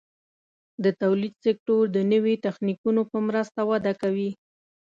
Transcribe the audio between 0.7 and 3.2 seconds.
د تولید سکتور د نوي تخنیکونو په